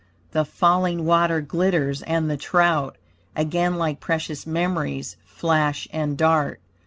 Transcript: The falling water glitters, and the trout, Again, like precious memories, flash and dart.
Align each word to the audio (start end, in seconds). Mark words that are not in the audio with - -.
The 0.31 0.45
falling 0.45 1.05
water 1.05 1.41
glitters, 1.41 2.01
and 2.01 2.27
the 2.27 2.35
trout, 2.35 2.97
Again, 3.35 3.75
like 3.75 3.99
precious 3.99 4.47
memories, 4.47 5.15
flash 5.25 5.87
and 5.93 6.17
dart. 6.17 6.59